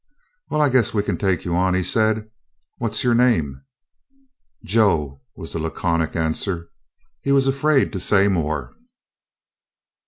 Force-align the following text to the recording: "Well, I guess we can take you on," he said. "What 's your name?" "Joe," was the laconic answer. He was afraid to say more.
"Well, 0.49 0.61
I 0.61 0.69
guess 0.69 0.95
we 0.95 1.03
can 1.03 1.19
take 1.19 1.45
you 1.45 1.53
on," 1.55 1.75
he 1.75 1.83
said. 1.83 2.27
"What 2.79 2.95
's 2.95 3.03
your 3.03 3.13
name?" 3.13 3.61
"Joe," 4.63 5.21
was 5.35 5.53
the 5.53 5.59
laconic 5.59 6.15
answer. 6.15 6.71
He 7.21 7.31
was 7.31 7.47
afraid 7.47 7.93
to 7.93 7.99
say 7.99 8.27
more. 8.27 8.73